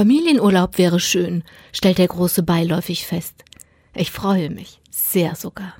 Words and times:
Familienurlaub 0.00 0.78
wäre 0.78 0.98
schön, 0.98 1.44
stellt 1.72 1.98
der 1.98 2.08
Große 2.08 2.42
beiläufig 2.42 3.06
fest. 3.06 3.44
Ich 3.94 4.10
freue 4.10 4.48
mich, 4.48 4.80
sehr 4.90 5.36
sogar. 5.36 5.74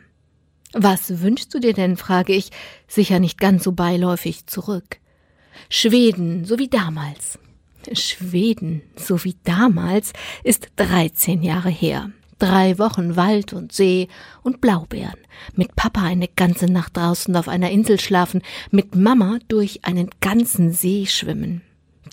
Was 0.75 1.23
wünschst 1.23 1.55
du 1.55 1.59
dir 1.59 1.73
denn, 1.73 1.97
frage 1.97 2.35
ich, 2.35 2.51
sicher 2.87 3.19
nicht 3.19 3.41
ganz 3.41 3.65
so 3.65 3.73
beiläufig 3.73 4.45
zurück. 4.45 4.99
Schweden, 5.71 6.45
so 6.45 6.59
wie 6.59 6.69
damals. 6.69 7.39
Schweden, 7.95 8.83
so 8.95 9.25
wie 9.25 9.37
damals, 9.43 10.13
ist 10.45 10.69
13 10.77 11.43
Jahre 11.43 11.71
her. 11.71 12.11
Drei 12.39 12.79
Wochen 12.79 13.17
Wald 13.17 13.55
und 13.55 13.73
See 13.73 14.09
und 14.43 14.61
Blaubeeren. 14.61 15.21
Mit 15.55 15.77
Papa 15.77 16.03
eine 16.03 16.29
ganze 16.29 16.67
Nacht 16.67 16.95
draußen 16.99 17.35
auf 17.37 17.49
einer 17.49 17.71
Insel 17.71 17.99
schlafen, 17.99 18.43
mit 18.71 18.95
Mama 18.95 19.39
durch 19.49 19.87
einen 19.87 20.11
ganzen 20.21 20.73
See 20.73 21.07
schwimmen. 21.07 21.63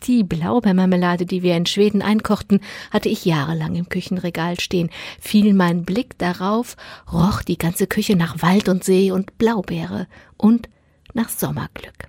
Die 0.05 0.23
Blaubeermarmelade, 0.23 1.25
die 1.25 1.43
wir 1.43 1.55
in 1.57 1.65
Schweden 1.65 2.01
einkochten, 2.01 2.61
hatte 2.91 3.09
ich 3.09 3.25
jahrelang 3.25 3.75
im 3.75 3.89
Küchenregal 3.89 4.59
stehen. 4.59 4.89
Fiel 5.19 5.53
mein 5.53 5.83
Blick 5.83 6.17
darauf, 6.17 6.75
roch 7.11 7.41
die 7.41 7.57
ganze 7.57 7.87
Küche 7.87 8.15
nach 8.15 8.41
Wald 8.41 8.69
und 8.69 8.83
See 8.83 9.11
und 9.11 9.37
Blaubeere 9.37 10.07
und 10.37 10.69
nach 11.13 11.29
Sommerglück. 11.29 12.07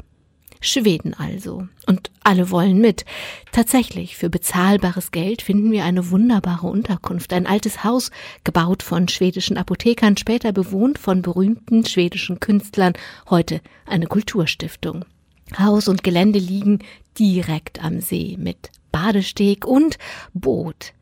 Schweden 0.60 1.14
also. 1.14 1.68
Und 1.86 2.10
alle 2.24 2.50
wollen 2.50 2.80
mit. 2.80 3.04
Tatsächlich, 3.52 4.16
für 4.16 4.28
bezahlbares 4.28 5.12
Geld 5.12 5.42
finden 5.42 5.70
wir 5.70 5.84
eine 5.84 6.10
wunderbare 6.10 6.66
Unterkunft. 6.66 7.32
Ein 7.32 7.46
altes 7.46 7.84
Haus, 7.84 8.10
gebaut 8.44 8.82
von 8.82 9.08
schwedischen 9.08 9.56
Apothekern, 9.56 10.16
später 10.16 10.52
bewohnt 10.52 10.98
von 10.98 11.22
berühmten 11.22 11.84
schwedischen 11.84 12.40
Künstlern, 12.40 12.94
heute 13.30 13.60
eine 13.86 14.06
Kulturstiftung. 14.06 15.04
Haus 15.58 15.88
und 15.88 16.02
Gelände 16.02 16.38
liegen 16.38 16.80
direkt 17.18 17.82
am 17.82 18.00
See 18.00 18.36
mit 18.38 18.70
Badesteg 18.92 19.66
und 19.66 19.98
Boot. 20.34 20.92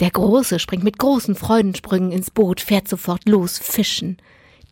Der 0.00 0.10
Große 0.10 0.58
springt 0.58 0.84
mit 0.84 0.98
großen 0.98 1.34
Freudensprüngen 1.34 2.12
ins 2.12 2.30
Boot, 2.30 2.60
fährt 2.60 2.88
sofort 2.88 3.28
los 3.28 3.58
fischen. 3.58 4.18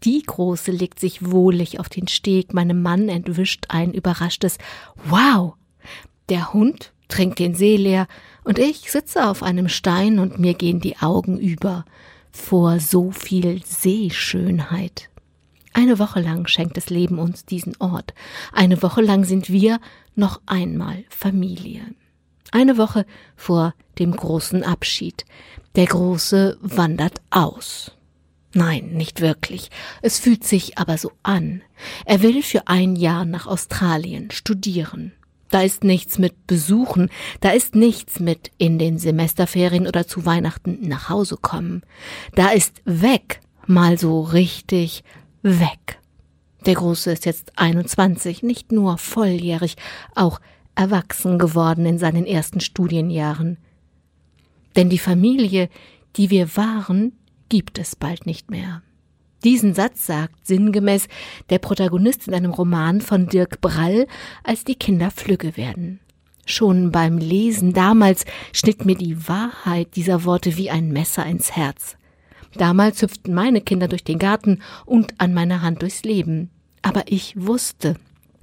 Die 0.04 0.22
Große 0.22 0.70
legt 0.70 1.00
sich 1.00 1.30
wohlig 1.30 1.80
auf 1.80 1.88
den 1.88 2.08
Steg, 2.08 2.52
meinem 2.52 2.82
Mann 2.82 3.08
entwischt 3.08 3.64
ein 3.68 3.94
überraschtes 3.94 4.58
Wow. 5.04 5.54
Der 6.28 6.52
Hund 6.52 6.92
trinkt 7.08 7.38
den 7.38 7.54
See 7.54 7.76
leer, 7.76 8.06
und 8.44 8.58
ich 8.58 8.90
sitze 8.90 9.26
auf 9.26 9.42
einem 9.42 9.68
Stein 9.68 10.18
und 10.18 10.38
mir 10.38 10.54
gehen 10.54 10.80
die 10.80 10.98
Augen 10.98 11.38
über 11.38 11.84
vor 12.30 12.80
so 12.80 13.10
viel 13.10 13.62
Seeschönheit. 13.64 15.08
Eine 15.74 15.98
Woche 15.98 16.20
lang 16.20 16.46
schenkt 16.46 16.76
das 16.76 16.88
Leben 16.88 17.18
uns 17.18 17.44
diesen 17.44 17.76
Ort. 17.80 18.14
Eine 18.52 18.80
Woche 18.82 19.02
lang 19.02 19.24
sind 19.24 19.50
wir 19.50 19.80
noch 20.14 20.40
einmal 20.46 21.04
Familie. 21.10 21.82
Eine 22.52 22.78
Woche 22.78 23.04
vor 23.36 23.74
dem 23.98 24.12
großen 24.12 24.62
Abschied. 24.62 25.24
Der 25.74 25.86
Große 25.86 26.56
wandert 26.62 27.20
aus. 27.30 27.90
Nein, 28.52 28.90
nicht 28.92 29.20
wirklich. 29.20 29.68
Es 30.00 30.20
fühlt 30.20 30.44
sich 30.44 30.78
aber 30.78 30.96
so 30.96 31.10
an. 31.24 31.62
Er 32.04 32.22
will 32.22 32.44
für 32.44 32.68
ein 32.68 32.94
Jahr 32.94 33.24
nach 33.24 33.48
Australien 33.48 34.30
studieren. 34.30 35.12
Da 35.50 35.62
ist 35.62 35.82
nichts 35.82 36.18
mit 36.18 36.46
Besuchen, 36.46 37.10
da 37.40 37.50
ist 37.50 37.74
nichts 37.74 38.20
mit 38.20 38.52
in 38.58 38.78
den 38.78 38.98
Semesterferien 38.98 39.88
oder 39.88 40.06
zu 40.06 40.24
Weihnachten 40.24 40.86
nach 40.88 41.08
Hause 41.08 41.36
kommen. 41.36 41.82
Da 42.34 42.50
ist 42.50 42.80
weg, 42.84 43.40
mal 43.66 43.98
so 43.98 44.20
richtig 44.22 45.02
weg. 45.44 46.00
Der 46.66 46.74
Große 46.74 47.12
ist 47.12 47.26
jetzt 47.26 47.52
21, 47.58 48.42
nicht 48.42 48.72
nur 48.72 48.98
volljährig, 48.98 49.76
auch 50.14 50.40
erwachsen 50.74 51.38
geworden 51.38 51.86
in 51.86 51.98
seinen 51.98 52.26
ersten 52.26 52.60
Studienjahren. 52.60 53.58
Denn 54.74 54.90
die 54.90 54.98
Familie, 54.98 55.68
die 56.16 56.30
wir 56.30 56.56
waren, 56.56 57.12
gibt 57.48 57.78
es 57.78 57.94
bald 57.94 58.26
nicht 58.26 58.50
mehr. 58.50 58.82
Diesen 59.44 59.74
Satz 59.74 60.06
sagt 60.06 60.46
sinngemäß 60.46 61.06
der 61.50 61.58
Protagonist 61.58 62.26
in 62.26 62.34
einem 62.34 62.52
Roman 62.52 63.02
von 63.02 63.26
Dirk 63.28 63.60
Brall, 63.60 64.06
als 64.42 64.64
die 64.64 64.74
Kinder 64.74 65.10
flügge 65.10 65.58
werden. 65.58 66.00
Schon 66.46 66.90
beim 66.90 67.18
Lesen 67.18 67.74
damals 67.74 68.24
schnitt 68.52 68.86
mir 68.86 68.96
die 68.96 69.28
Wahrheit 69.28 69.96
dieser 69.96 70.24
Worte 70.24 70.56
wie 70.56 70.70
ein 70.70 70.92
Messer 70.92 71.26
ins 71.26 71.52
Herz. 71.52 71.96
Damals 72.56 73.02
hüpften 73.02 73.34
meine 73.34 73.60
Kinder 73.60 73.88
durch 73.88 74.04
den 74.04 74.18
Garten 74.18 74.60
und 74.86 75.14
an 75.18 75.34
meiner 75.34 75.62
Hand 75.62 75.82
durchs 75.82 76.04
Leben. 76.04 76.50
Aber 76.82 77.04
ich 77.06 77.34
wusste, 77.36 77.96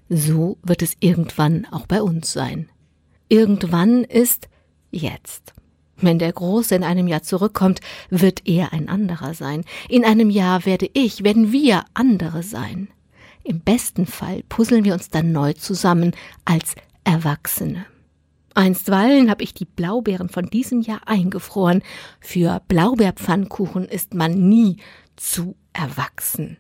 so 0.10 0.58
wird 0.64 0.82
es 0.82 0.96
irgendwann 1.00 1.66
auch 1.72 1.86
bei 1.88 2.02
uns 2.02 2.34
sein. 2.34 2.70
Irgendwann 3.30 4.04
ist 4.04 4.50
jetzt. 4.92 5.54
Wenn 5.98 6.20
der 6.20 6.34
Große 6.34 6.76
in 6.76 6.84
einem 6.84 7.08
Jahr 7.08 7.24
zurückkommt, 7.24 7.80
wird 8.10 8.48
er 8.48 8.74
ein 8.74 8.90
anderer 8.90 9.34
sein. 9.34 9.64
In 9.88 10.04
einem 10.04 10.30
Jahr 10.30 10.66
werde 10.66 10.90
ich, 10.94 11.24
werden 11.24 11.52
wir 11.52 11.86
andere 11.94 12.44
sein. 12.44 12.90
Im 13.44 13.62
besten 13.62 14.06
Fall 14.06 14.44
puzzeln 14.50 14.84
wir 14.84 14.94
uns 14.94 15.10
dann 15.10 15.32
neu 15.32 15.54
zusammen 15.54 16.14
als 16.44 16.76
Erwachsene. 17.04 17.86
Einstweilen 18.56 19.30
habe 19.30 19.44
ich 19.44 19.54
die 19.54 19.66
Blaubeeren 19.66 20.30
von 20.30 20.46
diesem 20.48 20.82
Jahr 20.82 21.02
eingefroren. 21.08 21.84
Für 22.20 22.62
Blaubeerpfannkuchen 22.68 23.86
ist 23.86 24.14
man 24.14 24.50
nie 24.50 24.78
zu 25.16 25.56
erwachsen. 25.74 26.58